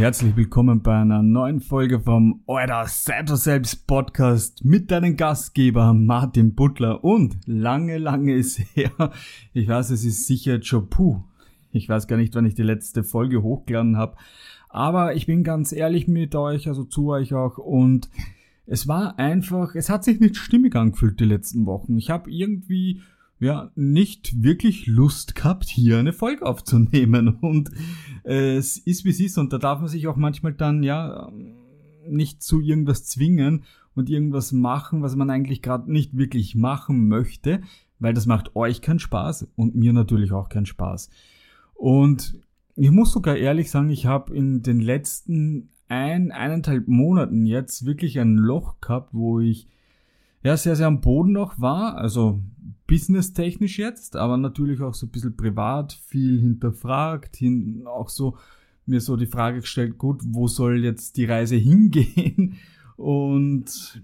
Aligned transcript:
herzlich 0.00 0.34
willkommen 0.34 0.80
bei 0.80 0.98
einer 0.98 1.22
neuen 1.22 1.60
Folge 1.60 2.00
vom 2.00 2.42
Euer 2.46 2.86
Seid 2.88 3.28
selbst 3.28 3.86
Podcast 3.86 4.64
mit 4.64 4.90
deinem 4.90 5.14
Gastgeber 5.14 5.92
Martin 5.92 6.54
Butler 6.54 7.04
und 7.04 7.36
lange, 7.44 7.98
lange 7.98 8.34
ist 8.34 8.58
her. 8.74 8.90
Ich 9.52 9.68
weiß, 9.68 9.90
es 9.90 10.06
ist 10.06 10.26
sicher 10.26 10.62
schon 10.62 10.88
puh. 10.88 11.22
Ich 11.70 11.86
weiß 11.86 12.06
gar 12.06 12.16
nicht, 12.16 12.34
wann 12.34 12.46
ich 12.46 12.54
die 12.54 12.62
letzte 12.62 13.04
Folge 13.04 13.42
hochgeladen 13.42 13.98
habe. 13.98 14.16
Aber 14.70 15.14
ich 15.16 15.26
bin 15.26 15.44
ganz 15.44 15.70
ehrlich 15.70 16.08
mit 16.08 16.34
euch, 16.34 16.66
also 16.66 16.84
zu 16.84 17.10
euch 17.10 17.34
auch 17.34 17.58
und 17.58 18.08
es 18.64 18.88
war 18.88 19.18
einfach, 19.18 19.74
es 19.74 19.90
hat 19.90 20.02
sich 20.02 20.18
nicht 20.18 20.38
stimmig 20.38 20.74
angefühlt 20.76 21.20
die 21.20 21.26
letzten 21.26 21.66
Wochen. 21.66 21.98
Ich 21.98 22.08
habe 22.08 22.30
irgendwie 22.30 23.02
ja 23.40 23.72
nicht 23.74 24.42
wirklich 24.42 24.86
Lust 24.86 25.34
gehabt, 25.34 25.68
hier 25.68 25.98
eine 25.98 26.12
Folge 26.12 26.46
aufzunehmen. 26.46 27.28
Und 27.40 27.70
äh, 28.24 28.56
es 28.56 28.78
ist 28.78 29.04
wie 29.04 29.10
es 29.10 29.20
ist 29.20 29.38
und 29.38 29.52
da 29.52 29.58
darf 29.58 29.80
man 29.80 29.88
sich 29.88 30.06
auch 30.06 30.16
manchmal 30.16 30.52
dann 30.52 30.82
ja 30.82 31.32
nicht 32.08 32.42
zu 32.42 32.60
irgendwas 32.60 33.04
zwingen 33.06 33.64
und 33.94 34.10
irgendwas 34.10 34.52
machen, 34.52 35.02
was 35.02 35.16
man 35.16 35.30
eigentlich 35.30 35.62
gerade 35.62 35.90
nicht 35.90 36.16
wirklich 36.16 36.54
machen 36.54 37.08
möchte, 37.08 37.62
weil 37.98 38.14
das 38.14 38.26
macht 38.26 38.56
euch 38.56 38.82
keinen 38.82 38.98
Spaß 38.98 39.48
und 39.56 39.74
mir 39.74 39.92
natürlich 39.92 40.32
auch 40.32 40.48
keinen 40.48 40.66
Spaß. 40.66 41.10
Und 41.74 42.38
ich 42.76 42.90
muss 42.90 43.12
sogar 43.12 43.36
ehrlich 43.36 43.70
sagen, 43.70 43.90
ich 43.90 44.06
habe 44.06 44.34
in 44.34 44.62
den 44.62 44.80
letzten 44.80 45.70
ein, 45.88 46.30
eineinhalb 46.30 46.88
Monaten 46.88 47.46
jetzt 47.46 47.84
wirklich 47.84 48.18
ein 48.20 48.36
Loch 48.36 48.80
gehabt, 48.80 49.10
wo 49.12 49.40
ich 49.40 49.66
ja 50.42 50.56
sehr, 50.56 50.76
sehr 50.76 50.86
am 50.86 51.00
Boden 51.00 51.32
noch 51.32 51.60
war, 51.60 51.96
also 51.96 52.40
businesstechnisch 52.86 53.78
jetzt, 53.78 54.16
aber 54.16 54.36
natürlich 54.36 54.80
auch 54.80 54.94
so 54.94 55.06
ein 55.06 55.10
bisschen 55.10 55.36
privat 55.36 55.92
viel 55.92 56.40
hinterfragt, 56.40 57.36
hin, 57.36 57.84
auch 57.86 58.08
so 58.08 58.36
mir 58.86 59.00
so 59.00 59.16
die 59.16 59.26
Frage 59.26 59.60
gestellt, 59.60 59.98
gut, 59.98 60.20
wo 60.24 60.48
soll 60.48 60.84
jetzt 60.84 61.16
die 61.16 61.24
Reise 61.24 61.56
hingehen? 61.56 62.56
Und 62.96 64.02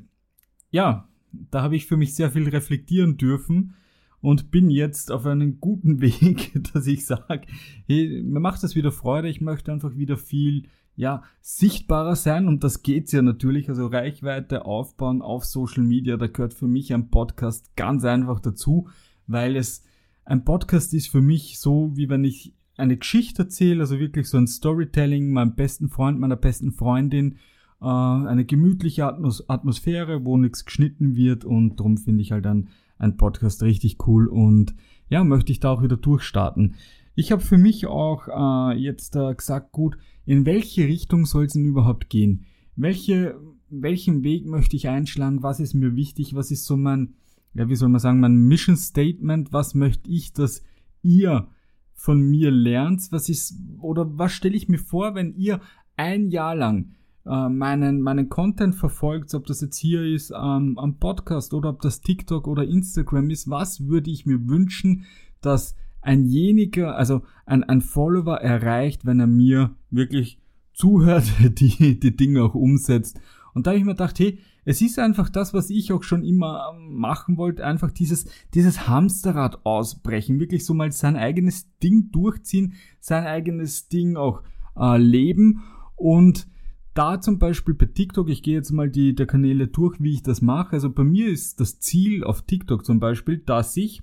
ja, 0.70 1.09
da 1.51 1.62
habe 1.62 1.77
ich 1.77 1.87
für 1.87 1.97
mich 1.97 2.14
sehr 2.14 2.31
viel 2.31 2.48
reflektieren 2.48 3.17
dürfen 3.17 3.75
und 4.20 4.51
bin 4.51 4.70
jetzt 4.70 5.11
auf 5.12 5.27
einen 5.27 5.61
guten 5.61 6.01
Weg, 6.01 6.53
dass 6.73 6.87
ich 6.87 7.05
sage, 7.05 7.47
hey, 7.87 8.23
mir 8.23 8.41
macht 8.41 8.62
das 8.62 8.75
wieder 8.75 8.92
Freude, 8.92 9.29
ich 9.29 9.41
möchte 9.41 9.73
einfach 9.73 9.97
wieder 9.97 10.17
viel 10.17 10.69
ja, 10.97 11.22
sichtbarer 11.41 12.16
sein. 12.16 12.48
Und 12.48 12.64
das 12.64 12.83
geht's 12.83 13.12
ja 13.12 13.22
natürlich, 13.22 13.69
also 13.69 13.86
Reichweite 13.86 14.64
aufbauen 14.64 15.22
auf 15.22 15.44
Social 15.44 15.83
Media, 15.83 16.16
da 16.16 16.27
gehört 16.27 16.55
für 16.55 16.66
mich 16.66 16.92
ein 16.92 17.11
Podcast 17.11 17.77
ganz 17.77 18.05
einfach 18.05 18.41
dazu, 18.41 18.89
weil 19.27 19.56
es 19.56 19.84
ein 20.24 20.44
Podcast 20.44 20.92
ist 20.94 21.08
für 21.08 21.22
mich 21.22 21.61
so, 21.61 21.92
wie 21.94 22.08
wenn 22.08 22.24
ich 22.24 22.55
eine 22.77 22.97
Geschichte 22.97 23.44
erzähle, 23.44 23.80
also 23.80 23.98
wirklich 23.98 24.28
so 24.28 24.39
ein 24.39 24.47
Storytelling, 24.47 25.30
meinem 25.30 25.55
besten 25.55 25.89
Freund, 25.89 26.19
meiner 26.19 26.36
besten 26.36 26.72
Freundin, 26.72 27.36
äh, 27.80 27.86
eine 27.86 28.44
gemütliche 28.44 29.06
Atmos 29.06 29.48
Atmosphäre, 29.48 30.24
wo 30.24 30.36
nichts 30.36 30.64
geschnitten 30.64 31.17
wird. 31.17 31.44
Und 31.44 31.77
darum 31.77 31.97
finde 31.97 32.22
ich 32.22 32.33
halt 32.33 32.44
dann 32.44 32.69
ein 32.98 33.17
Podcast 33.17 33.62
richtig 33.62 34.06
cool. 34.06 34.27
Und 34.27 34.74
ja, 35.08 35.24
möchte 35.24 35.52
ich 35.52 35.61
da 35.61 35.70
auch 35.70 35.83
wieder 35.83 35.97
durchstarten. 35.97 36.74
Ich 37.19 37.33
habe 37.33 37.41
für 37.41 37.56
mich 37.56 37.86
auch 37.86 38.28
äh, 38.28 38.78
jetzt 38.78 39.17
äh, 39.17 39.34
gesagt, 39.34 39.72
gut, 39.72 39.97
in 40.27 40.45
welche 40.45 40.84
Richtung 40.84 41.25
soll 41.25 41.47
es 41.47 41.55
denn 41.55 41.64
überhaupt 41.64 42.11
gehen? 42.11 42.45
Welche, 42.77 43.41
welchen 43.70 44.23
Weg 44.23 44.45
möchte 44.45 44.77
ich 44.77 44.89
einschlagen? 44.89 45.42
Was 45.42 45.58
ist 45.58 45.73
mir 45.73 45.97
wichtig? 45.97 46.34
Was 46.34 46.50
ist 46.50 46.67
so 46.67 46.77
mein, 46.77 47.14
ja, 47.55 47.70
wie 47.70 47.75
soll 47.75 47.89
man 47.89 48.00
sagen, 48.00 48.20
mein 48.20 48.36
Mission 48.36 48.77
Statement? 48.77 49.50
Was 49.50 49.75
möchte 49.75 50.11
ich, 50.11 50.34
dass 50.34 50.62
ihr 51.00 51.48
von 51.95 52.20
mir 52.20 52.50
lernt? 52.50 53.11
Was 53.12 53.30
ist, 53.30 53.55
oder 53.80 54.19
was 54.19 54.33
stelle 54.33 54.55
ich 54.55 54.68
mir 54.68 54.79
vor, 54.79 55.14
wenn 55.14 55.35
ihr 55.36 55.62
ein 55.96 56.29
Jahr 56.29 56.55
lang 56.55 56.96
äh, 57.24 57.48
meinen, 57.48 58.02
meinen 58.02 58.29
Content 58.29 58.74
verfolgt, 58.74 59.33
ob 59.33 59.46
das 59.46 59.62
jetzt 59.62 59.79
hier 59.79 60.02
ist 60.02 60.33
ähm, 60.33 60.79
am 60.79 60.98
Podcast 60.98 61.55
oder 61.55 61.70
ob 61.70 61.80
das 61.80 62.02
TikTok 62.02 62.46
oder 62.46 62.64
Instagram 62.64 63.30
ist, 63.30 63.48
was 63.48 63.89
würde 63.89 64.11
ich 64.11 64.27
mir 64.27 64.51
wünschen, 64.51 65.07
dass 65.41 65.77
einjeniger, 66.06 66.96
also 66.96 67.22
ein, 67.44 67.64
ein 67.64 67.80
Follower 67.80 68.36
erreicht, 68.36 69.05
wenn 69.05 69.20
er 69.20 69.27
mir 69.27 69.74
wirklich 69.90 70.39
zuhört, 70.72 71.24
die, 71.40 71.98
die 71.98 72.17
Dinge 72.17 72.42
auch 72.44 72.55
umsetzt. 72.55 73.20
Und 73.55 73.67
da 73.67 73.70
habe 73.70 73.78
ich 73.78 73.84
mir 73.84 73.92
gedacht, 73.92 74.18
hey, 74.18 74.39
es 74.64 74.83
ist 74.83 74.98
einfach 74.98 75.30
das, 75.30 75.55
was 75.55 75.70
ich 75.70 75.92
auch 75.92 76.02
schon 76.02 76.24
immer 76.24 76.72
ähm, 76.74 76.96
machen 76.96 77.36
wollte, 77.36 77.64
einfach 77.64 77.90
dieses, 77.90 78.27
dieses 78.52 78.89
Hamsterrad 78.89 79.64
ausbrechen, 79.64 80.40
wirklich 80.40 80.64
so 80.64 80.74
mal 80.74 80.92
sein 80.92 81.17
eigenes 81.17 81.67
Ding 81.78 82.11
durchziehen, 82.11 82.74
sein 83.00 83.24
eigenes 83.24 83.88
Ding 83.88 84.17
auch 84.17 84.42
äh, 84.77 84.98
leben 84.98 85.62
und 85.94 86.48
da 86.94 87.20
zum 87.20 87.38
Beispiel 87.38 87.74
bei 87.74 87.86
TikTok, 87.86 88.28
ich 88.28 88.42
gehe 88.42 88.55
jetzt 88.55 88.73
mal 88.73 88.90
die 88.90 89.14
der 89.14 89.27
Kanäle 89.27 89.68
durch, 89.68 90.00
wie 90.00 90.14
ich 90.14 90.23
das 90.23 90.40
mache. 90.40 90.73
Also 90.73 90.90
bei 90.90 91.05
mir 91.05 91.28
ist 91.28 91.61
das 91.61 91.78
Ziel 91.78 92.24
auf 92.24 92.42
TikTok 92.42 92.84
zum 92.84 93.00
Beispiel, 93.00 93.38
dass 93.38 93.77
ich 93.77 94.02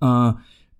äh, 0.00 0.32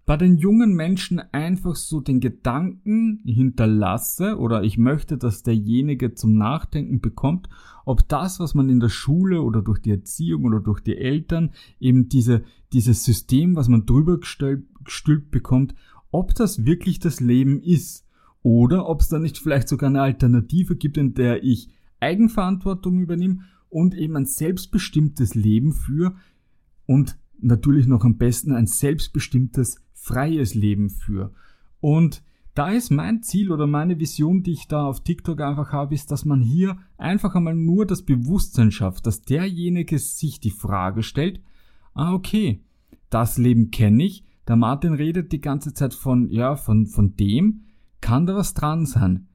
bei 0.06 0.17
den 0.17 0.37
jungen 0.37 0.75
Menschen 0.75 1.19
einfach 1.33 1.75
so 1.75 2.00
den 2.00 2.21
Gedanken 2.21 3.22
hinterlasse 3.25 4.39
oder 4.39 4.62
ich 4.62 4.78
möchte, 4.78 5.19
dass 5.19 5.43
derjenige 5.43 6.15
zum 6.15 6.39
Nachdenken 6.39 7.00
bekommt, 7.00 7.49
ob 7.84 8.09
das, 8.09 8.39
was 8.39 8.55
man 8.55 8.69
in 8.69 8.78
der 8.78 8.89
Schule 8.89 9.43
oder 9.43 9.62
durch 9.62 9.81
die 9.81 9.91
Erziehung 9.91 10.44
oder 10.44 10.61
durch 10.61 10.81
die 10.81 10.97
Eltern 10.97 11.50
eben 11.81 12.09
diese, 12.09 12.44
dieses 12.72 13.05
System, 13.05 13.56
was 13.56 13.67
man 13.69 13.84
drüber 13.84 14.19
gestülpt 14.19 15.33
bekommt, 15.33 15.75
ob 16.12 16.37
das 16.37 16.65
wirklich 16.65 17.00
das 17.00 17.19
Leben 17.19 17.61
ist 17.61 18.06
oder 18.43 18.88
ob 18.88 19.00
es 19.00 19.09
da 19.09 19.19
nicht 19.19 19.38
vielleicht 19.38 19.69
sogar 19.69 19.91
eine 19.91 20.03
Alternative 20.03 20.77
gibt, 20.77 20.99
in 20.99 21.15
der 21.15 21.43
ich 21.43 21.69
Eigenverantwortung 21.99 23.00
übernehme 23.00 23.41
und 23.71 23.97
eben 23.97 24.17
ein 24.17 24.27
selbstbestimmtes 24.27 25.34
Leben 25.34 25.73
führe 25.73 26.15
und 26.87 27.19
natürlich 27.41 27.88
noch 27.88 28.05
am 28.05 28.17
besten 28.19 28.53
ein 28.53 28.67
selbstbestimmtes 28.67 29.81
freies 30.06 30.55
Leben 30.55 30.89
für. 30.91 31.33
Und 31.81 32.22
da 32.55 32.71
ist 32.71 32.91
mein 32.91 33.22
Ziel 33.22 33.53
oder 33.53 33.67
meine 33.67 33.99
Vision, 33.99 34.43
die 34.43 34.53
ich 34.53 34.69
da 34.69 34.87
auf 34.87 35.03
TikTok 35.03 35.41
einfach 35.41 35.72
habe, 35.72 35.94
ist, 35.94 36.11
dass 36.11 36.25
man 36.25 36.41
hier 36.41 36.78
einfach 36.97 37.34
einmal 37.34 37.55
nur 37.55 37.87
das 37.87 38.03
Bewusstsein 38.03 38.71
schafft, 38.71 39.06
dass 39.06 39.22
derjenige 39.22 39.99
sich 39.99 40.41
die 40.41 40.50
Frage 40.50 41.03
stellt, 41.03 41.41
ah, 41.93 42.15
okay, 42.15 42.62
das 43.11 43.37
Leben 43.37 43.71
kenne 43.71 44.05
ich, 44.05 44.25
der 44.49 44.56
Martin 44.56 44.94
redet 44.94 45.33
die 45.33 45.41
ganze 45.41 45.75
Zeit 45.75 45.93
von, 45.93 46.31
ja, 46.31 46.56
von, 46.56 46.87
von 46.87 47.17
dem, 47.17 47.62
kann 48.00 48.27
da 48.27 48.37
was 48.37 48.55
dran 48.55 48.87
sein? 48.87 49.27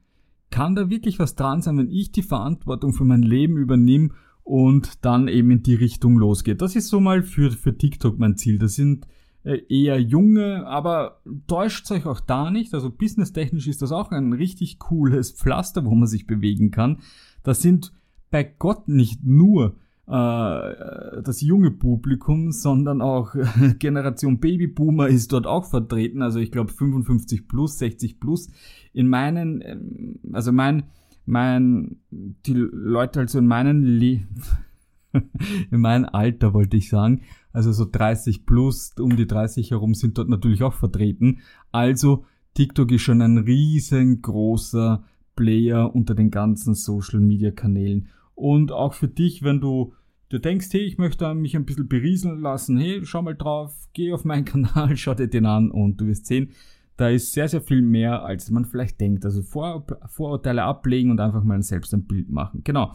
Kann 0.50 0.74
da 0.74 0.88
wirklich 0.90 1.18
was 1.18 1.34
dran 1.34 1.62
sein, 1.62 1.78
wenn 1.78 1.90
ich 1.90 2.12
die 2.12 2.22
Verantwortung 2.22 2.92
für 2.92 3.04
mein 3.04 3.22
Leben 3.22 3.56
übernehme 3.56 4.10
und 4.42 5.04
dann 5.04 5.28
eben 5.28 5.50
in 5.50 5.62
die 5.62 5.74
Richtung 5.74 6.16
losgeht? 6.16 6.62
Das 6.62 6.76
ist 6.76 6.88
so 6.88 6.98
mal 6.98 7.22
für, 7.22 7.50
für 7.50 7.76
TikTok 7.76 8.18
mein 8.18 8.36
Ziel. 8.36 8.58
Das 8.58 8.74
sind 8.74 9.06
eher 9.44 10.00
junge, 10.00 10.66
aber 10.66 11.20
täuscht 11.46 11.90
euch 11.90 12.06
auch 12.06 12.20
da 12.20 12.50
nicht. 12.50 12.74
Also 12.74 12.90
businesstechnisch 12.90 13.66
ist 13.66 13.82
das 13.82 13.92
auch 13.92 14.10
ein 14.10 14.32
richtig 14.32 14.78
cooles 14.78 15.32
Pflaster, 15.32 15.84
wo 15.84 15.94
man 15.94 16.06
sich 16.06 16.26
bewegen 16.26 16.70
kann. 16.70 16.98
Das 17.42 17.60
sind 17.60 17.92
bei 18.30 18.44
Gott 18.44 18.88
nicht 18.88 19.24
nur 19.24 19.76
äh, 20.06 21.22
das 21.22 21.40
junge 21.40 21.70
Publikum, 21.70 22.52
sondern 22.52 23.00
auch 23.00 23.34
Generation 23.78 24.40
Babyboomer 24.40 25.08
ist 25.08 25.32
dort 25.32 25.46
auch 25.46 25.64
vertreten. 25.64 26.22
Also 26.22 26.38
ich 26.38 26.50
glaube 26.50 26.72
55 26.72 27.48
plus, 27.48 27.78
60 27.78 28.20
plus. 28.20 28.50
In 28.92 29.08
meinen, 29.08 29.60
ähm, 29.64 30.18
also 30.32 30.52
mein, 30.52 30.84
mein, 31.24 31.96
die 32.10 32.54
Leute 32.54 33.20
also 33.20 33.38
in 33.38 33.46
meinen 33.46 33.84
Le 33.84 34.20
in 35.70 35.80
meinem 35.80 36.06
Alter 36.06 36.54
wollte 36.54 36.76
ich 36.76 36.88
sagen, 36.88 37.22
also 37.52 37.72
so 37.72 37.86
30 37.90 38.46
plus, 38.46 38.92
um 38.98 39.16
die 39.16 39.26
30 39.26 39.70
herum 39.70 39.94
sind 39.94 40.18
dort 40.18 40.28
natürlich 40.28 40.62
auch 40.62 40.74
vertreten. 40.74 41.40
Also 41.70 42.24
TikTok 42.54 42.90
ist 42.92 43.02
schon 43.02 43.22
ein 43.22 43.38
riesengroßer 43.38 45.04
Player 45.36 45.94
unter 45.94 46.14
den 46.14 46.30
ganzen 46.30 46.74
Social 46.74 47.20
Media 47.20 47.50
Kanälen. 47.50 48.08
Und 48.34 48.72
auch 48.72 48.94
für 48.94 49.08
dich, 49.08 49.42
wenn 49.42 49.60
du 49.60 49.94
du 50.32 50.40
denkst, 50.40 50.68
hey, 50.72 50.80
ich 50.80 50.96
möchte 50.96 51.34
mich 51.34 51.54
ein 51.54 51.66
bisschen 51.66 51.88
berieseln 51.88 52.40
lassen, 52.40 52.78
hey, 52.78 53.04
schau 53.04 53.20
mal 53.20 53.36
drauf, 53.36 53.74
geh 53.92 54.12
auf 54.12 54.24
meinen 54.24 54.44
Kanal, 54.46 54.96
schau 54.96 55.14
dir 55.14 55.28
den 55.28 55.46
an 55.46 55.70
und 55.70 56.00
du 56.00 56.06
wirst 56.06 56.26
sehen, 56.26 56.50
da 56.96 57.08
ist 57.08 57.32
sehr, 57.32 57.48
sehr 57.48 57.60
viel 57.60 57.82
mehr, 57.82 58.22
als 58.22 58.50
man 58.50 58.64
vielleicht 58.64 59.00
denkt. 59.00 59.24
Also 59.24 59.42
Vor 59.42 59.86
Vorurteile 60.06 60.62
ablegen 60.62 61.10
und 61.10 61.20
einfach 61.20 61.42
mal 61.42 61.62
selbst 61.62 61.92
ein 61.94 62.06
Bild 62.06 62.30
machen. 62.30 62.62
Genau. 62.64 62.92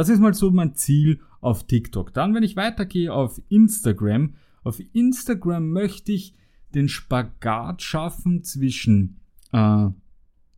Das 0.00 0.08
ist 0.08 0.18
mal 0.18 0.32
so 0.32 0.50
mein 0.50 0.74
Ziel 0.76 1.20
auf 1.42 1.66
TikTok. 1.66 2.14
Dann, 2.14 2.34
wenn 2.34 2.42
ich 2.42 2.56
weitergehe 2.56 3.12
auf 3.12 3.38
Instagram, 3.50 4.32
auf 4.64 4.80
Instagram 4.94 5.72
möchte 5.72 6.12
ich 6.12 6.34
den 6.74 6.88
Spagat 6.88 7.82
schaffen 7.82 8.42
zwischen 8.42 9.20
äh, 9.52 9.88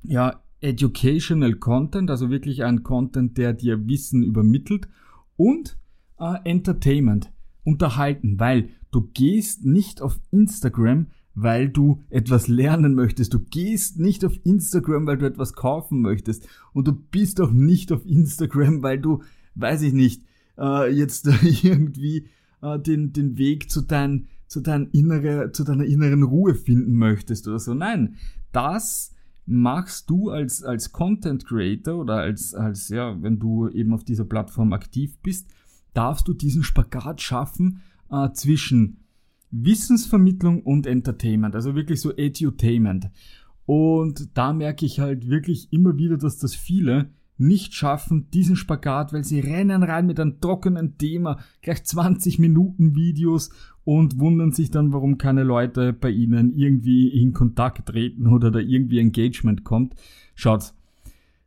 ja, 0.05 0.43
Educational 0.61 1.55
Content, 1.55 2.09
also 2.09 2.31
wirklich 2.31 2.63
ein 2.63 2.85
Content, 2.85 3.37
der 3.37 3.53
dir 3.53 3.89
Wissen 3.89 4.23
übermittelt 4.23 4.87
und 5.35 5.77
äh, 6.21 6.37
Entertainment, 6.45 7.33
unterhalten, 7.65 8.39
weil 8.39 8.69
du 8.93 9.09
gehst 9.13 9.65
nicht 9.65 10.03
auf 10.03 10.21
Instagram 10.31 11.09
weil 11.35 11.69
du 11.69 12.03
etwas 12.11 12.49
lernen 12.49 12.95
möchtest. 12.95 13.33
Du 13.35 13.41
gehst 13.41 13.99
nicht 13.99 14.25
auf 14.25 14.39
Instagram, 14.45 15.07
weil 15.07 15.19
du 15.19 15.27
etwas 15.27 15.55
kaufen 15.55 16.01
möchtest. 16.01 16.47
Und 16.73 16.89
du 16.89 16.93
bist 16.93 17.41
auch 17.41 17.51
nicht 17.51 17.93
auf 17.93 18.05
Instagram, 18.05 18.83
weil 18.83 18.99
du, 18.99 19.23
weiß 19.55 19.83
ich 19.83 19.93
nicht, 19.93 20.23
äh, 20.59 20.93
jetzt 20.93 21.27
irgendwie 21.63 22.29
äh, 22.61 22.79
den, 22.79 23.13
den 23.13 23.39
Weg 23.39 23.71
zu, 23.71 23.83
dein, 23.83 24.29
zu, 24.47 24.61
dein 24.61 24.89
innere, 24.91 25.53
zu 25.53 25.65
deiner 25.65 25.85
inneren 25.85 26.23
Ruhe 26.23 26.55
finden 26.55 26.95
möchtest 26.95 27.49
oder 27.49 27.59
so. 27.59 27.75
Nein, 27.75 28.17
das 28.53 29.15
machst 29.47 30.09
du 30.11 30.31
als, 30.31 30.63
als 30.63 30.93
Content 30.93 31.47
Creator 31.47 31.99
oder 31.99 32.17
als, 32.17 32.55
als, 32.55 32.89
ja, 32.89 33.21
wenn 33.23 33.39
du 33.39 33.69
eben 33.69 33.93
auf 33.93 34.05
dieser 34.05 34.25
Plattform 34.25 34.73
aktiv 34.73 35.19
bist, 35.23 35.51
darfst 35.95 36.29
du 36.29 36.33
diesen 36.33 36.63
Spagat 36.63 37.21
schaffen 37.21 37.81
äh, 38.11 38.31
zwischen 38.33 38.99
Wissensvermittlung 39.53 40.63
und 40.63 40.87
Entertainment, 40.87 41.55
also 41.55 41.75
wirklich 41.75 42.01
so 42.01 42.13
Edutainment. 42.17 43.11
Und 43.67 44.37
da 44.37 44.53
merke 44.53 44.85
ich 44.85 44.99
halt 44.99 45.29
wirklich 45.29 45.73
immer 45.73 45.97
wieder, 45.97 46.17
dass 46.17 46.39
das 46.39 46.55
viele 46.55 47.11
nicht 47.39 47.75
schaffen, 47.75 48.31
diesen 48.31 48.57
Spagat, 48.57 49.13
weil 49.13 49.25
sie 49.25 49.41
rennen 49.41 49.83
rein 49.83 50.07
mit 50.07 50.21
einem 50.21 50.41
trockenen 50.41 50.97
Thema, 50.99 51.39
gleich 51.61 51.85
20 51.85 52.39
Minuten 52.39 52.95
Videos 52.95 53.51
und 53.85 54.19
wundern 54.19 54.53
sich 54.53 54.71
dann, 54.71 54.93
warum 54.93 55.19
keine 55.19 55.43
Leute 55.43 55.93
bei 55.93 56.11
ihnen 56.11 56.57
irgendwie 56.57 57.09
in 57.09 57.33
Kontakt 57.33 57.87
treten 57.87 58.27
oder 58.29 58.51
da 58.51 58.59
irgendwie 58.59 59.01
Engagement 59.01 59.65
kommt. 59.65 59.95
Schaut, 60.35 60.73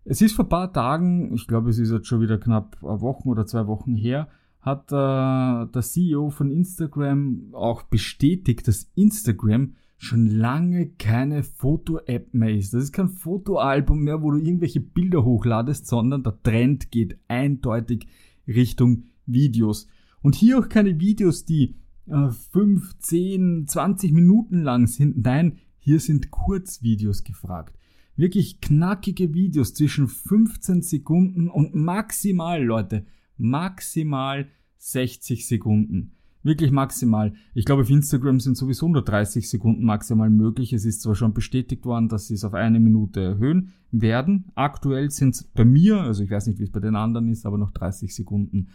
es 0.04 0.22
ist 0.22 0.36
vor 0.36 0.50
paar 0.50 0.72
Tagen, 0.72 1.34
ich 1.34 1.48
glaube, 1.48 1.70
es 1.70 1.80
ist 1.80 1.92
jetzt 1.92 2.08
schon 2.08 2.22
wieder 2.22 2.38
knapp 2.38 2.78
eine 2.84 3.02
Woche 3.02 3.28
oder 3.28 3.46
zwei 3.46 3.66
Wochen 3.68 3.96
her, 3.96 4.28
hat 4.66 4.92
äh, 4.92 5.72
der 5.72 5.82
CEO 5.82 6.32
von 6.32 6.50
Instagram 6.50 7.54
auch 7.54 7.84
bestätigt, 7.84 8.68
dass 8.68 8.90
Instagram 8.96 9.76
schon 9.98 10.26
lange 10.28 10.90
keine 10.98 11.44
Foto-App 11.44 12.34
mehr 12.34 12.56
ist. 12.56 12.74
Das 12.74 12.84
ist 12.84 12.92
kein 12.92 13.10
Fotoalbum 13.10 14.00
mehr, 14.00 14.24
wo 14.24 14.32
du 14.32 14.40
irgendwelche 14.40 14.82
Bilder 14.82 15.24
hochladest, 15.24 15.86
sondern 15.86 16.24
der 16.24 16.42
Trend 16.42 16.92
geht 16.92 17.20
eindeutig 17.28 18.08
Richtung 18.48 19.04
Videos. 19.28 19.88
Und 20.24 20.34
hier 20.34 20.58
auch 20.58 20.68
keine 20.68 21.00
Videos, 21.00 21.46
die 21.46 21.76
äh, 22.08 22.30
5, 22.52 22.98
10, 22.98 23.68
20 23.68 24.14
Minuten 24.14 24.64
lang 24.64 24.88
sind. 24.88 25.24
Nein, 25.24 25.60
hier 25.78 26.00
sind 26.00 26.32
Kurzvideos 26.32 27.24
gefragt. 27.24 27.78
Wirklich 28.16 28.62
knackige 28.62 29.36
Videos 29.36 29.76
zwischen 29.76 30.08
15 30.08 30.82
Sekunden 30.82 31.50
und 31.50 31.76
maximal, 31.76 32.64
Leute, 32.64 33.06
maximal 33.38 34.48
60 34.78 35.48
Sekunden. 35.48 36.12
Wirklich 36.46 36.70
maximal. 36.70 37.34
Ich 37.56 37.66
glaube, 37.66 37.82
auf 37.82 37.90
Instagram 37.90 38.40
sind 38.40 38.56
sowieso 38.56 38.88
nur 38.88 39.04
30 39.04 39.50
Sekunden 39.50 39.84
maximal 39.84 40.30
möglich. 40.30 40.74
Es 40.74 40.86
ist 40.86 41.02
zwar 41.02 41.16
schon 41.16 41.34
bestätigt 41.34 41.86
worden, 41.86 42.08
dass 42.08 42.28
sie 42.28 42.36
es 42.36 42.44
auf 42.44 42.54
eine 42.54 42.80
Minute 42.80 43.20
erhöhen 43.20 43.74
werden. 43.92 44.52
Aktuell 44.54 45.10
sind 45.10 45.34
es 45.34 45.44
bei 45.44 45.66
mir, 45.66 46.02
also 46.02 46.24
ich 46.24 46.30
weiß 46.30 46.46
nicht, 46.46 46.60
wie 46.60 46.64
es 46.66 46.72
bei 46.72 46.80
den 46.80 46.96
anderen 46.96 47.30
ist, 47.30 47.48
aber 47.48 47.58
noch 47.58 47.72
30 47.72 48.14
Sekunden. 48.14 48.68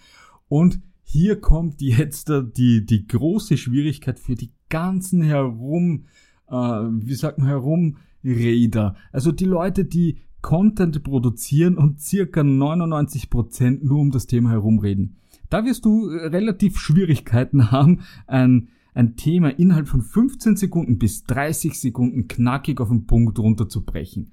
Und 0.49 0.81
hier 1.05 1.41
kommt 1.41 1.81
jetzt 1.81 2.29
die, 2.57 2.85
die 2.85 3.07
große 3.07 3.57
Schwierigkeit 3.57 4.19
für 4.19 4.35
die 4.35 4.51
ganzen 4.69 5.23
herum, 5.23 6.07
äh, 6.49 6.55
wie 6.55 7.15
sagt 7.15 7.39
man, 7.39 7.47
herumräder. 7.47 8.97
Also 9.13 9.31
die 9.31 9.45
Leute, 9.45 9.85
die 9.85 10.19
Content 10.43 11.03
produzieren 11.03 11.77
und 11.77 12.01
circa 12.01 12.41
99% 12.41 13.81
nur 13.83 13.99
um 13.99 14.11
das 14.11 14.27
Thema 14.27 14.51
herumreden. 14.51 15.17
Da 15.49 15.65
wirst 15.65 15.85
du 15.85 16.09
äh, 16.09 16.27
relativ 16.27 16.79
Schwierigkeiten 16.79 17.71
haben, 17.71 18.01
ein, 18.27 18.69
ein 18.95 19.17
Thema 19.17 19.51
innerhalb 19.59 19.89
von 19.89 20.03
15 20.03 20.57
Sekunden 20.57 20.99
bis 20.99 21.25
30 21.25 21.79
Sekunden 21.79 22.29
knackig 22.29 22.81
auf 22.81 22.89
den 22.89 23.07
Punkt 23.07 23.39
runterzubrechen. 23.39 24.33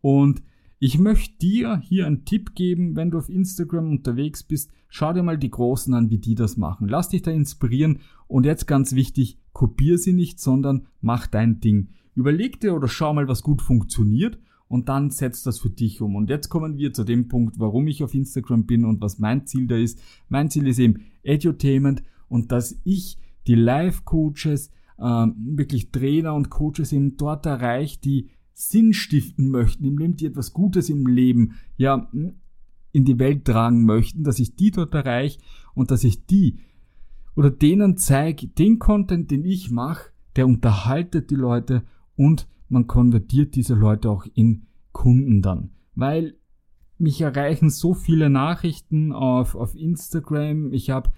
Und 0.00 0.42
ich 0.78 0.98
möchte 0.98 1.38
dir 1.38 1.78
hier 1.78 2.06
einen 2.06 2.26
Tipp 2.26 2.54
geben, 2.54 2.96
wenn 2.96 3.10
du 3.10 3.18
auf 3.18 3.30
Instagram 3.30 3.90
unterwegs 3.90 4.42
bist, 4.42 4.70
schau 4.88 5.12
dir 5.14 5.22
mal 5.22 5.38
die 5.38 5.50
Großen 5.50 5.94
an, 5.94 6.10
wie 6.10 6.18
die 6.18 6.34
das 6.34 6.58
machen. 6.58 6.88
Lass 6.88 7.08
dich 7.08 7.22
da 7.22 7.30
inspirieren 7.30 8.00
und 8.26 8.44
jetzt 8.44 8.66
ganz 8.66 8.94
wichtig, 8.94 9.38
kopier 9.52 9.96
sie 9.96 10.12
nicht, 10.12 10.38
sondern 10.38 10.86
mach 11.00 11.26
dein 11.26 11.60
Ding. 11.60 11.88
Überleg 12.14 12.60
dir 12.60 12.74
oder 12.74 12.88
schau 12.88 13.14
mal, 13.14 13.26
was 13.26 13.42
gut 13.42 13.62
funktioniert 13.62 14.38
und 14.68 14.88
dann 14.88 15.10
setzt 15.10 15.46
das 15.46 15.58
für 15.58 15.70
dich 15.70 16.00
um. 16.00 16.16
Und 16.16 16.28
jetzt 16.28 16.48
kommen 16.48 16.76
wir 16.76 16.92
zu 16.92 17.04
dem 17.04 17.28
Punkt, 17.28 17.58
warum 17.58 17.86
ich 17.86 18.02
auf 18.02 18.14
Instagram 18.14 18.66
bin 18.66 18.84
und 18.84 19.00
was 19.00 19.18
mein 19.18 19.46
Ziel 19.46 19.66
da 19.66 19.76
ist. 19.76 20.00
Mein 20.28 20.50
Ziel 20.50 20.66
ist 20.66 20.78
eben 20.78 21.02
Edutainment 21.22 22.02
und 22.28 22.52
dass 22.52 22.78
ich 22.84 23.18
die 23.46 23.54
Live-Coaches, 23.54 24.70
äh, 24.98 25.02
wirklich 25.02 25.90
Trainer 25.90 26.34
und 26.34 26.50
Coaches 26.50 26.92
eben 26.92 27.16
dort 27.16 27.46
erreiche, 27.46 28.00
die 28.00 28.30
Sinn 28.54 28.92
stiften 28.92 29.50
möchten 29.50 29.84
im 29.84 29.98
Leben, 29.98 30.16
die 30.16 30.26
etwas 30.26 30.52
Gutes 30.52 30.88
im 30.88 31.06
Leben, 31.06 31.56
ja, 31.76 32.10
in 32.92 33.04
die 33.04 33.18
Welt 33.18 33.44
tragen 33.44 33.84
möchten, 33.84 34.24
dass 34.24 34.38
ich 34.38 34.56
die 34.56 34.70
dort 34.70 34.94
erreiche 34.94 35.38
und 35.74 35.90
dass 35.90 36.02
ich 36.02 36.24
die 36.24 36.58
oder 37.34 37.50
denen 37.50 37.98
zeige, 37.98 38.48
den 38.48 38.78
Content, 38.78 39.30
den 39.30 39.44
ich 39.44 39.70
mache, 39.70 40.10
der 40.36 40.46
unterhaltet 40.46 41.30
die 41.30 41.34
Leute 41.34 41.82
und 42.16 42.48
man 42.68 42.86
konvertiert 42.86 43.54
diese 43.54 43.74
Leute 43.74 44.10
auch 44.10 44.26
in 44.34 44.66
Kunden 44.92 45.42
dann. 45.42 45.70
Weil 45.94 46.34
mich 46.98 47.20
erreichen 47.20 47.70
so 47.70 47.94
viele 47.94 48.30
Nachrichten 48.30 49.12
auf, 49.12 49.54
auf 49.54 49.74
Instagram. 49.74 50.72
Ich 50.72 50.90
habe 50.90 51.10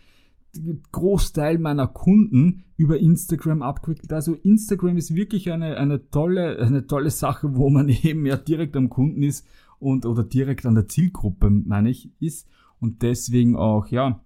Großteil 0.92 1.58
meiner 1.58 1.86
Kunden 1.86 2.64
über 2.76 2.98
Instagram 2.98 3.62
abgewickelt. 3.62 4.12
Also 4.12 4.34
Instagram 4.34 4.96
ist 4.96 5.14
wirklich 5.14 5.52
eine, 5.52 5.76
eine 5.76 6.10
tolle, 6.10 6.58
eine 6.58 6.86
tolle 6.86 7.10
Sache, 7.10 7.54
wo 7.54 7.70
man 7.70 7.88
eben 8.02 8.26
ja 8.26 8.36
direkt 8.36 8.76
am 8.76 8.88
Kunden 8.88 9.22
ist 9.22 9.46
und 9.78 10.06
oder 10.06 10.24
direkt 10.24 10.66
an 10.66 10.74
der 10.74 10.88
Zielgruppe, 10.88 11.50
meine 11.50 11.90
ich, 11.90 12.10
ist. 12.20 12.48
Und 12.80 13.02
deswegen 13.02 13.56
auch, 13.56 13.88
ja, 13.88 14.20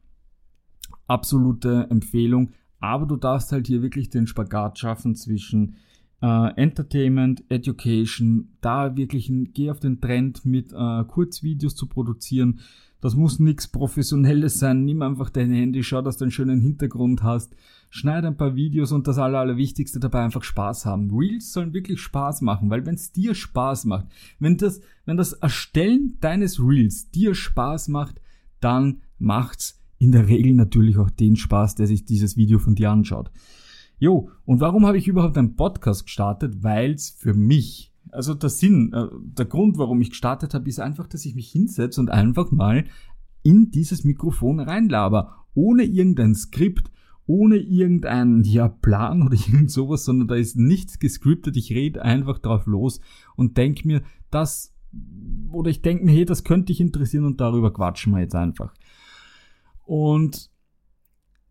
absolute 1.07 1.87
Empfehlung. 1.91 2.53
Aber 2.81 3.07
du 3.07 3.17
darfst 3.17 3.53
halt 3.53 3.67
hier 3.67 3.83
wirklich 3.83 4.11
den 4.11 4.27
Spagat 4.27 4.79
schaffen 4.79 5.15
zwischen 5.15 5.77
äh, 6.23 6.55
Entertainment, 6.57 7.45
Education, 7.49 8.53
da 8.61 8.97
wirklich 8.97 9.29
ein, 9.29 9.53
geh 9.53 9.71
auf 9.71 9.81
den 9.81 10.01
Trend 10.01 10.45
mit 10.45 10.73
äh, 10.73 11.05
Kurzvideos 11.05 11.75
zu 11.75 11.87
produzieren. 11.87 12.61
Das 13.01 13.17
muss 13.17 13.41
nichts 13.41 13.67
Professionelles 13.67 14.61
sein. 14.61 14.85
Nimm 14.85 15.03
einfach 15.03 15.29
dein 15.29 15.51
Handy, 15.51 15.83
schau, 15.83 16.03
dass 16.03 16.19
du 16.19 16.25
einen 16.25 16.31
schönen 16.31 16.61
Hintergrund 16.61 17.25
hast. 17.25 17.57
Schneid 17.91 18.25
ein 18.25 18.37
paar 18.37 18.55
Videos 18.55 18.93
und 18.93 19.08
das 19.08 19.19
Aller, 19.19 19.41
Allerwichtigste 19.41 19.99
dabei 19.99 20.25
einfach 20.25 20.44
Spaß 20.44 20.87
haben. 20.87 21.11
Reels 21.11 21.53
sollen 21.53 21.75
wirklich 21.75 22.01
Spaß 22.01 22.43
machen, 22.43 22.70
weil 22.70 22.87
wenn 22.87 22.94
es 22.94 23.11
dir 23.11 23.35
Spaß 23.35 23.87
macht, 23.87 24.06
wenn 24.39 24.56
das, 24.56 24.81
wenn 25.05 25.17
das 25.17 25.32
Erstellen 25.32 26.19
deines 26.20 26.61
Reels 26.61 27.11
dir 27.11 27.35
Spaß 27.35 27.89
macht, 27.89 28.20
dann 28.61 29.01
macht's 29.19 29.82
in 29.99 30.13
der 30.13 30.29
Regel 30.29 30.55
natürlich 30.55 30.96
auch 30.99 31.11
den 31.11 31.35
Spaß, 31.35 31.75
der 31.75 31.89
sich 31.89 32.05
dieses 32.05 32.37
Video 32.37 32.61
von 32.61 32.77
dir 32.77 32.91
anschaut. 32.91 33.31
Jo, 34.03 34.31
und 34.44 34.61
warum 34.61 34.85
habe 34.85 34.99
ich 34.99 35.06
überhaupt 35.06 35.39
einen 35.39 35.55
Podcast 35.55 36.06
gestartet? 36.06 36.65
Weil 36.65 36.91
es 36.91 37.11
für 37.11 37.35
mich, 37.35 37.94
also 38.11 38.35
der 38.35 38.51
Sinn, 38.51 38.93
äh, 38.93 39.06
der 39.23 39.44
Grund, 39.44 39.79
warum 39.79 40.01
ich 40.01 40.11
gestartet 40.11 40.55
habe, 40.55 40.69
ist 40.69 40.81
einfach, 40.81 41.06
dass 41.06 41.25
ich 41.25 41.37
mich 41.37 41.53
hinsetze 41.53 42.01
und 42.01 42.11
einfach 42.11 42.51
mal 42.51 42.85
in 43.44 43.71
dieses 43.71 44.03
Mikrofon 44.03 44.59
reinlaber, 44.59 45.47
ohne 45.55 45.85
irgendein 45.85 46.35
Skript, 46.35 46.91
ohne 47.27 47.59
irgendeinen 47.59 48.43
ja, 48.43 48.67
Plan 48.67 49.23
oder 49.23 49.37
irgend 49.49 49.71
sowas, 49.71 50.05
sondern 50.05 50.27
da 50.27 50.35
ist 50.35 50.56
nichts 50.56 50.99
gescriptet, 50.99 51.56
ich 51.56 51.71
rede 51.71 52.03
einfach 52.03 52.41
drauf 52.41 52.67
los 52.67 52.99
und 53.37 53.56
denke 53.56 53.87
mir, 53.87 54.03
das, 54.32 54.75
oder 55.53 55.71
ich 55.71 55.81
denke 55.81 56.06
mir, 56.06 56.11
hey, 56.11 56.25
das 56.25 56.43
könnte 56.43 56.73
dich 56.73 56.81
interessieren 56.81 57.25
und 57.25 57.41
darüber 57.41 57.73
quatschen 57.73 58.13
wir 58.13 58.21
jetzt 58.21 58.35
einfach. 58.35 58.75
Und 59.85 60.51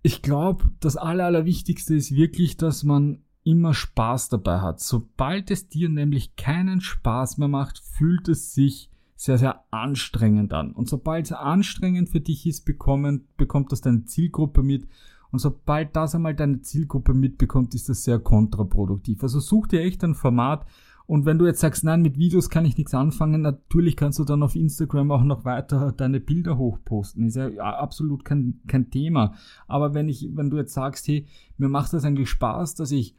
ich 0.03 0.21
glaube, 0.21 0.65
das 0.79 0.97
Aller, 0.97 1.25
Allerwichtigste 1.25 1.95
ist 1.95 2.15
wirklich, 2.15 2.57
dass 2.57 2.83
man 2.83 3.23
immer 3.43 3.73
Spaß 3.73 4.29
dabei 4.29 4.59
hat. 4.61 4.79
Sobald 4.79 5.51
es 5.51 5.67
dir 5.67 5.89
nämlich 5.89 6.35
keinen 6.35 6.81
Spaß 6.81 7.37
mehr 7.37 7.47
macht, 7.47 7.79
fühlt 7.79 8.27
es 8.27 8.53
sich 8.53 8.89
sehr, 9.15 9.37
sehr 9.37 9.63
anstrengend 9.71 10.53
an. 10.53 10.71
Und 10.71 10.89
sobald 10.89 11.25
es 11.25 11.31
anstrengend 11.31 12.09
für 12.09 12.21
dich 12.21 12.45
ist, 12.47 12.65
bekommen, 12.65 13.27
bekommt 13.37 13.71
das 13.71 13.81
deine 13.81 14.05
Zielgruppe 14.05 14.63
mit. 14.63 14.87
Und 15.31 15.39
sobald 15.39 15.95
das 15.95 16.15
einmal 16.15 16.35
deine 16.35 16.61
Zielgruppe 16.61 17.13
mitbekommt, 17.13 17.75
ist 17.75 17.87
das 17.87 18.03
sehr 18.03 18.19
kontraproduktiv. 18.19 19.21
Also 19.23 19.39
such 19.39 19.67
dir 19.67 19.81
echt 19.81 20.03
ein 20.03 20.15
Format, 20.15 20.65
und 21.07 21.25
wenn 21.25 21.37
du 21.37 21.45
jetzt 21.45 21.59
sagst, 21.59 21.83
nein, 21.83 22.01
mit 22.01 22.17
Videos 22.17 22.49
kann 22.49 22.65
ich 22.65 22.77
nichts 22.77 22.93
anfangen, 22.93 23.41
natürlich 23.41 23.95
kannst 23.95 24.19
du 24.19 24.23
dann 24.23 24.43
auf 24.43 24.55
Instagram 24.55 25.11
auch 25.11 25.23
noch 25.23 25.45
weiter 25.45 25.91
deine 25.91 26.19
Bilder 26.19 26.57
hochposten. 26.57 27.27
Ist 27.27 27.35
ja 27.35 27.49
absolut 27.57 28.23
kein, 28.23 28.61
kein 28.67 28.91
Thema. 28.91 29.33
Aber 29.67 29.93
wenn 29.93 30.09
ich, 30.09 30.29
wenn 30.33 30.49
du 30.49 30.57
jetzt 30.57 30.73
sagst, 30.73 31.07
hey, 31.07 31.25
mir 31.57 31.69
macht 31.69 31.93
das 31.93 32.05
eigentlich 32.05 32.29
Spaß, 32.29 32.75
dass 32.75 32.91
ich 32.91 33.15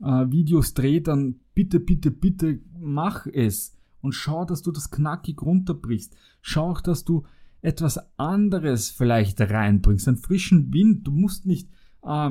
äh, 0.00 0.30
Videos 0.30 0.74
drehe, 0.74 1.00
dann 1.00 1.36
bitte, 1.54 1.80
bitte, 1.80 2.10
bitte 2.10 2.60
mach 2.78 3.26
es. 3.26 3.76
Und 4.00 4.12
schau, 4.12 4.44
dass 4.44 4.62
du 4.62 4.70
das 4.70 4.90
knackig 4.90 5.42
runterbrichst. 5.42 6.16
Schau 6.40 6.70
auch, 6.70 6.80
dass 6.80 7.04
du 7.04 7.24
etwas 7.60 7.98
anderes 8.16 8.90
vielleicht 8.90 9.40
reinbringst, 9.40 10.06
einen 10.08 10.16
frischen 10.16 10.72
Wind. 10.72 11.06
Du 11.06 11.10
musst 11.10 11.46
nicht 11.46 11.68
äh, 12.04 12.30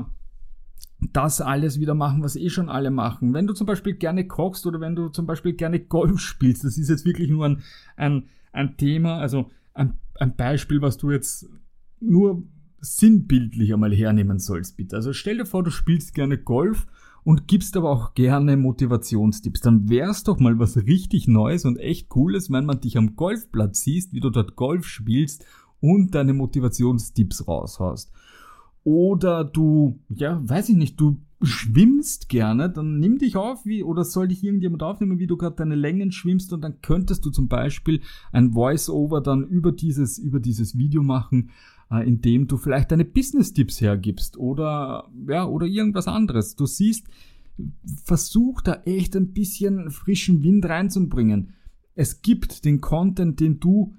das 1.00 1.42
alles 1.42 1.80
wieder 1.80 1.94
machen, 1.94 2.24
was 2.24 2.36
eh 2.36 2.50
schon 2.50 2.70
alle 2.70 2.90
machen. 2.90 3.34
Wenn 3.34 3.48
du 3.48 3.54
zum 3.54 3.68
Beispiel 3.68 3.94
gerne 3.94 4.28
kochst 4.28 4.66
oder 4.66 4.80
wenn 4.80 4.96
du 4.96 5.10
zum 5.10 5.26
Beispiel 5.26 5.54
gerne 5.54 5.80
Golf 5.80 6.20
spielst, 6.20 6.64
das 6.64 6.78
ist 6.78 6.90
jetzt 6.90 7.06
wirklich 7.06 7.30
nur 7.30 7.46
ein, 7.46 7.64
ein, 7.96 8.24
ein 8.52 8.78
Thema, 8.78 9.18
also 9.20 9.52
ein, 9.74 9.94
ein 10.20 10.36
Beispiel, 10.36 10.82
was 10.82 10.98
du 10.98 11.12
jetzt 11.12 11.48
nur 12.00 12.44
sinnbildlich 12.80 13.74
einmal 13.74 13.94
hernehmen 13.94 14.40
sollst, 14.40 14.78
bitte. 14.78 14.96
Also 14.96 15.14
stell 15.14 15.38
dir 15.38 15.46
vor, 15.46 15.64
du 15.64 15.72
spielst 15.72 16.14
gerne 16.14 16.38
Golf 16.38 16.88
und 17.24 17.48
gibst 17.48 17.76
aber 17.76 17.90
auch 17.90 18.14
gerne 18.14 18.58
Motivationstipps. 18.58 19.62
Dann 19.62 19.90
wär's 19.90 20.24
doch 20.24 20.40
mal 20.40 20.58
was 20.60 20.78
richtig 20.78 21.28
Neues 21.28 21.66
und 21.66 21.78
echt 21.78 22.10
Cooles, 22.10 22.52
wenn 22.52 22.66
man 22.66 22.80
dich 22.80 22.98
am 22.98 23.16
Golfplatz 23.16 23.82
siehst, 23.82 24.14
wie 24.14 24.20
du 24.20 24.30
dort 24.30 24.56
Golf 24.56 24.88
spielst 24.88 25.46
und 25.80 26.16
deine 26.16 26.34
Motivationstipps 26.34 27.48
raushaust. 27.48 28.12
Oder 28.88 29.44
du, 29.44 30.00
ja, 30.08 30.40
weiß 30.48 30.70
ich 30.70 30.78
nicht, 30.78 30.98
du 30.98 31.18
schwimmst 31.42 32.30
gerne, 32.30 32.70
dann 32.70 33.00
nimm 33.00 33.18
dich 33.18 33.36
auf, 33.36 33.66
wie, 33.66 33.84
oder 33.84 34.06
soll 34.06 34.30
dich 34.30 34.46
irgendjemand 34.46 34.82
aufnehmen, 34.82 35.20
wie 35.20 35.28
du 35.28 35.36
gerade 35.36 35.58
deine 35.58 35.76
Längen 35.76 36.14
schwimmst 36.14 36.54
und 36.54 36.62
dann 36.62 36.80
könntest 36.82 37.26
du 37.26 37.30
zum 37.30 37.50
Beispiel 37.50 38.00
ein 38.32 38.54
Voice-Over 38.54 39.20
dann 39.20 39.46
über 39.46 39.74
dieses, 39.74 40.18
über 40.18 40.40
dieses 40.40 40.78
Video 40.78 41.04
machen, 41.04 41.50
äh, 41.92 42.08
indem 42.08 42.48
du 42.48 42.56
vielleicht 42.56 42.90
deine 42.94 43.04
Business-Tipps 43.04 43.82
hergibst 43.82 44.38
oder, 44.38 45.12
ja, 45.28 45.46
oder 45.46 45.66
irgendwas 45.66 46.08
anderes. 46.08 46.56
Du 46.56 46.66
siehst, 46.66 47.08
versuch 48.06 48.62
da 48.62 48.84
echt 48.86 49.18
ein 49.18 49.34
bisschen 49.34 49.92
frischen 49.92 50.44
Wind 50.44 50.64
reinzubringen. 50.64 51.50
Es 51.94 52.22
gibt 52.22 52.64
den 52.64 52.80
Content, 52.80 53.42
den 53.42 53.60
du 53.60 53.98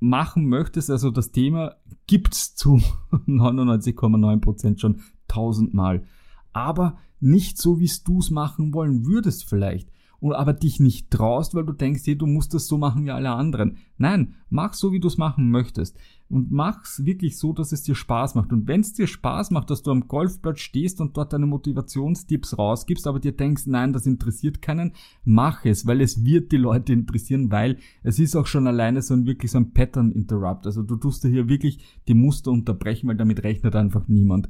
machen 0.00 0.46
möchtest, 0.46 0.90
also 0.90 1.10
das 1.10 1.32
Thema 1.32 1.76
gibt's 2.06 2.54
zu 2.54 2.80
99,9% 3.26 4.78
schon 4.78 5.00
tausendmal. 5.28 6.04
Aber 6.52 6.98
nicht 7.20 7.58
so, 7.58 7.80
wie 7.80 7.90
du 8.04 8.18
es 8.18 8.30
machen 8.30 8.72
wollen 8.74 9.06
würdest 9.06 9.48
vielleicht 9.48 9.90
und 10.20 10.34
aber 10.34 10.52
dich 10.52 10.80
nicht 10.80 11.10
traust, 11.10 11.54
weil 11.54 11.64
du 11.64 11.72
denkst, 11.72 12.02
hey, 12.04 12.16
du 12.16 12.26
musst 12.26 12.54
das 12.54 12.66
so 12.66 12.78
machen 12.78 13.04
wie 13.04 13.10
alle 13.10 13.30
anderen. 13.30 13.78
Nein, 13.98 14.34
mach 14.48 14.74
so, 14.74 14.92
wie 14.92 15.00
du 15.00 15.08
es 15.08 15.18
machen 15.18 15.50
möchtest. 15.50 15.98
Und 16.28 16.50
mach's 16.50 17.04
wirklich 17.04 17.38
so, 17.38 17.52
dass 17.52 17.70
es 17.70 17.82
dir 17.82 17.94
Spaß 17.94 18.34
macht. 18.34 18.52
Und 18.52 18.66
wenn 18.66 18.80
es 18.80 18.92
dir 18.92 19.06
Spaß 19.06 19.52
macht, 19.52 19.70
dass 19.70 19.82
du 19.82 19.92
am 19.92 20.08
Golfplatz 20.08 20.58
stehst 20.58 21.00
und 21.00 21.16
dort 21.16 21.32
deine 21.32 21.46
Motivationstipps 21.46 22.58
rausgibst, 22.58 23.06
aber 23.06 23.20
dir 23.20 23.32
denkst, 23.32 23.66
nein, 23.66 23.92
das 23.92 24.06
interessiert 24.06 24.60
keinen, 24.60 24.92
mach 25.24 25.64
es, 25.64 25.86
weil 25.86 26.00
es 26.00 26.24
wird 26.24 26.50
die 26.50 26.56
Leute 26.56 26.92
interessieren, 26.92 27.52
weil 27.52 27.78
es 28.02 28.18
ist 28.18 28.34
auch 28.34 28.46
schon 28.46 28.66
alleine 28.66 29.02
so 29.02 29.14
ein 29.14 29.26
wirklich 29.26 29.52
so 29.52 29.58
ein 29.58 29.72
Pattern 29.72 30.10
Interrupt. 30.10 30.66
Also 30.66 30.82
du 30.82 30.96
tust 30.96 31.22
dir 31.22 31.28
hier 31.28 31.48
wirklich 31.48 31.78
die 32.08 32.14
Muster 32.14 32.50
unterbrechen, 32.50 33.08
weil 33.08 33.16
damit 33.16 33.44
rechnet 33.44 33.76
einfach 33.76 34.08
niemand. 34.08 34.48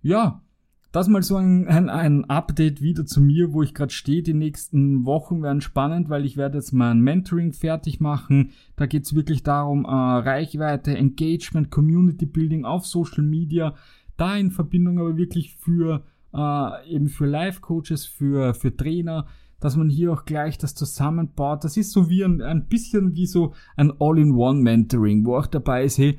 Ja, 0.00 0.42
das 0.92 1.08
mal 1.08 1.22
so 1.22 1.36
ein, 1.36 1.66
ein, 1.68 1.88
ein 1.88 2.24
Update 2.26 2.82
wieder 2.82 3.06
zu 3.06 3.20
mir, 3.20 3.52
wo 3.52 3.62
ich 3.62 3.74
gerade 3.74 3.92
stehe. 3.92 4.22
Die 4.22 4.34
nächsten 4.34 5.04
Wochen 5.06 5.42
werden 5.42 5.62
spannend, 5.62 6.10
weil 6.10 6.24
ich 6.26 6.36
werde 6.36 6.58
jetzt 6.58 6.72
mein 6.72 7.00
Mentoring 7.00 7.52
fertig 7.52 7.98
machen. 7.98 8.50
Da 8.76 8.86
geht 8.86 9.04
es 9.04 9.14
wirklich 9.14 9.42
darum, 9.42 9.84
äh, 9.86 9.88
Reichweite, 9.88 10.96
Engagement, 10.96 11.70
Community 11.70 12.26
Building 12.26 12.64
auf 12.66 12.86
Social 12.86 13.24
Media. 13.24 13.74
Da 14.18 14.36
in 14.36 14.50
Verbindung 14.50 14.98
aber 14.98 15.16
wirklich 15.16 15.56
für 15.56 16.04
äh, 16.34 16.88
eben 16.88 17.08
für 17.08 17.26
Life-Coaches, 17.26 18.06
für, 18.06 18.54
für 18.54 18.76
Trainer, 18.76 19.26
dass 19.60 19.76
man 19.76 19.88
hier 19.88 20.12
auch 20.12 20.24
gleich 20.24 20.58
das 20.58 20.74
zusammenbaut. 20.74 21.64
Das 21.64 21.76
ist 21.76 21.92
so 21.92 22.10
wie 22.10 22.24
ein, 22.24 22.42
ein 22.42 22.68
bisschen 22.68 23.14
wie 23.14 23.26
so 23.26 23.54
ein 23.76 23.92
All-in-One-Mentoring, 23.98 25.24
wo 25.24 25.36
auch 25.36 25.46
dabei 25.46 25.84
ist, 25.84 25.98
hey, 25.98 26.18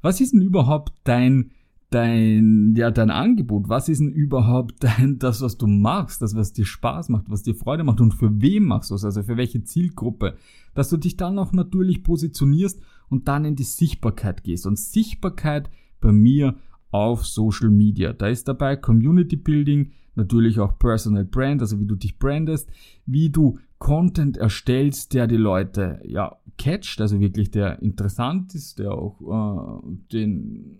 was 0.00 0.20
ist 0.20 0.32
denn 0.32 0.42
überhaupt 0.42 0.92
dein 1.04 1.52
dein, 1.94 2.74
ja, 2.76 2.90
dein 2.90 3.10
Angebot? 3.10 3.68
Was 3.68 3.88
ist 3.88 4.00
denn 4.00 4.12
überhaupt 4.12 4.82
dein, 4.82 5.18
das, 5.18 5.40
was 5.42 5.58
du 5.58 5.66
machst, 5.66 6.22
das, 6.22 6.34
was 6.34 6.52
dir 6.52 6.64
Spaß 6.64 7.08
macht, 7.08 7.30
was 7.30 7.42
dir 7.42 7.54
Freude 7.54 7.84
macht 7.84 8.00
und 8.00 8.12
für 8.12 8.40
wem 8.40 8.64
machst 8.64 8.90
du 8.90 8.94
es, 8.94 9.04
also 9.04 9.22
für 9.22 9.36
welche 9.36 9.62
Zielgruppe? 9.64 10.34
Dass 10.74 10.88
du 10.88 10.96
dich 10.96 11.16
dann 11.16 11.38
auch 11.38 11.52
natürlich 11.52 12.02
positionierst 12.02 12.80
und 13.08 13.28
dann 13.28 13.44
in 13.44 13.56
die 13.56 13.62
Sichtbarkeit 13.62 14.42
gehst. 14.42 14.66
Und 14.66 14.78
Sichtbarkeit 14.78 15.70
bei 16.00 16.12
mir 16.12 16.56
auf 16.90 17.26
Social 17.26 17.70
Media. 17.70 18.12
Da 18.12 18.28
ist 18.28 18.48
dabei 18.48 18.76
Community 18.76 19.36
Building, 19.36 19.92
natürlich 20.14 20.60
auch 20.60 20.78
Personal 20.78 21.24
Brand, 21.24 21.62
also 21.62 21.80
wie 21.80 21.86
du 21.86 21.96
dich 21.96 22.18
brandest, 22.18 22.70
wie 23.06 23.30
du 23.30 23.58
Content 23.78 24.36
erstellst, 24.36 25.14
der 25.14 25.26
die 25.26 25.36
Leute 25.36 26.00
ja 26.04 26.36
catcht, 26.58 27.00
also 27.00 27.18
wirklich 27.18 27.50
der 27.50 27.82
interessant 27.82 28.54
ist, 28.54 28.78
der 28.78 28.92
auch 28.92 29.80
äh, 29.82 29.96
den 30.12 30.78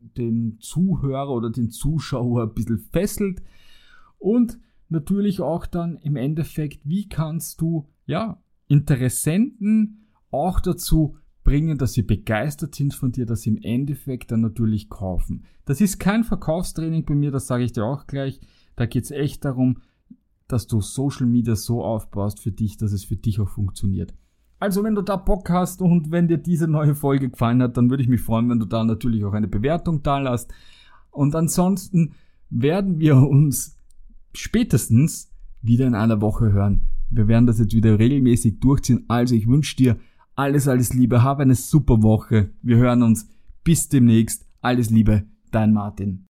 den 0.00 0.58
Zuhörer 0.60 1.30
oder 1.30 1.50
den 1.50 1.70
Zuschauer 1.70 2.44
ein 2.44 2.54
bisschen 2.54 2.78
fesselt. 2.78 3.42
Und 4.18 4.58
natürlich 4.88 5.40
auch 5.40 5.66
dann 5.66 5.96
im 5.96 6.16
Endeffekt, 6.16 6.80
wie 6.84 7.08
kannst 7.08 7.60
du 7.60 7.88
ja 8.06 8.42
Interessenten 8.68 10.06
auch 10.30 10.60
dazu 10.60 11.16
bringen, 11.42 11.78
dass 11.78 11.94
sie 11.94 12.02
begeistert 12.02 12.74
sind 12.74 12.94
von 12.94 13.12
dir, 13.12 13.26
dass 13.26 13.42
sie 13.42 13.50
im 13.50 13.62
Endeffekt 13.62 14.30
dann 14.30 14.40
natürlich 14.40 14.88
kaufen. 14.88 15.44
Das 15.64 15.80
ist 15.80 15.98
kein 15.98 16.24
Verkaufstraining 16.24 17.04
bei 17.04 17.14
mir, 17.14 17.30
das 17.30 17.46
sage 17.46 17.64
ich 17.64 17.72
dir 17.72 17.84
auch 17.84 18.06
gleich. 18.06 18.40
Da 18.76 18.86
geht 18.86 19.04
es 19.04 19.10
echt 19.10 19.44
darum, 19.44 19.78
dass 20.46 20.66
du 20.66 20.80
Social 20.80 21.26
Media 21.26 21.56
so 21.56 21.82
aufbaust 21.82 22.40
für 22.40 22.52
dich, 22.52 22.76
dass 22.76 22.92
es 22.92 23.04
für 23.04 23.16
dich 23.16 23.40
auch 23.40 23.48
funktioniert. 23.48 24.14
Also 24.60 24.84
wenn 24.84 24.94
du 24.94 25.00
da 25.00 25.16
Bock 25.16 25.48
hast 25.48 25.80
und 25.80 26.10
wenn 26.10 26.28
dir 26.28 26.36
diese 26.36 26.68
neue 26.68 26.94
Folge 26.94 27.30
gefallen 27.30 27.62
hat, 27.62 27.78
dann 27.78 27.88
würde 27.88 28.02
ich 28.02 28.08
mich 28.08 28.20
freuen, 28.20 28.50
wenn 28.50 28.60
du 28.60 28.66
da 28.66 28.84
natürlich 28.84 29.24
auch 29.24 29.32
eine 29.32 29.48
Bewertung 29.48 30.02
da 30.02 30.18
lässt. 30.18 30.52
Und 31.10 31.34
ansonsten 31.34 32.12
werden 32.50 33.00
wir 33.00 33.16
uns 33.16 33.78
spätestens 34.34 35.32
wieder 35.62 35.86
in 35.86 35.94
einer 35.94 36.20
Woche 36.20 36.52
hören. 36.52 36.82
Wir 37.08 37.26
werden 37.26 37.46
das 37.46 37.58
jetzt 37.58 37.74
wieder 37.74 37.98
regelmäßig 37.98 38.60
durchziehen. 38.60 39.04
Also 39.08 39.34
ich 39.34 39.48
wünsche 39.48 39.76
dir 39.76 39.96
alles, 40.36 40.68
alles 40.68 40.92
Liebe. 40.92 41.22
Habe 41.22 41.42
eine 41.42 41.54
super 41.54 42.02
Woche. 42.02 42.50
Wir 42.62 42.76
hören 42.76 43.02
uns. 43.02 43.28
Bis 43.64 43.88
demnächst. 43.88 44.46
Alles 44.60 44.90
Liebe. 44.90 45.24
Dein 45.50 45.72
Martin. 45.72 46.29